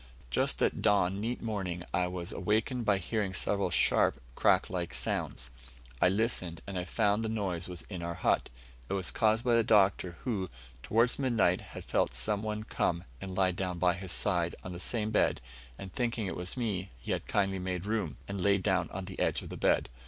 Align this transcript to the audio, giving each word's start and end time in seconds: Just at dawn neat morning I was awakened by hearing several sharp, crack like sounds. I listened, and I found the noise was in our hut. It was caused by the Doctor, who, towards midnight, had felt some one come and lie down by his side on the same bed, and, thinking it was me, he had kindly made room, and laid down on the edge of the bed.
Just 0.31 0.63
at 0.63 0.81
dawn 0.81 1.19
neat 1.21 1.43
morning 1.43 1.83
I 1.93 2.07
was 2.07 2.31
awakened 2.31 2.85
by 2.85 2.97
hearing 2.97 3.35
several 3.35 3.69
sharp, 3.69 4.19
crack 4.33 4.67
like 4.67 4.95
sounds. 4.95 5.51
I 6.01 6.09
listened, 6.09 6.59
and 6.65 6.79
I 6.79 6.85
found 6.85 7.23
the 7.23 7.29
noise 7.29 7.67
was 7.67 7.83
in 7.83 8.01
our 8.01 8.15
hut. 8.15 8.49
It 8.89 8.93
was 8.93 9.11
caused 9.11 9.45
by 9.45 9.53
the 9.53 9.63
Doctor, 9.63 10.17
who, 10.23 10.49
towards 10.81 11.19
midnight, 11.19 11.61
had 11.61 11.85
felt 11.85 12.15
some 12.15 12.41
one 12.41 12.63
come 12.63 13.03
and 13.21 13.35
lie 13.35 13.51
down 13.51 13.77
by 13.77 13.93
his 13.93 14.11
side 14.11 14.55
on 14.63 14.73
the 14.73 14.79
same 14.79 15.11
bed, 15.11 15.39
and, 15.77 15.93
thinking 15.93 16.25
it 16.25 16.35
was 16.35 16.57
me, 16.57 16.89
he 16.99 17.11
had 17.11 17.27
kindly 17.27 17.59
made 17.59 17.85
room, 17.85 18.17
and 18.27 18.41
laid 18.41 18.63
down 18.63 18.89
on 18.89 19.05
the 19.05 19.19
edge 19.19 19.43
of 19.43 19.49
the 19.49 19.55
bed. 19.55 19.87